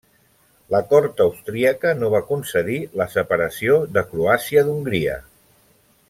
[0.75, 5.19] La cort austríaca no va concedir la separació de Croàcia d'Hongria.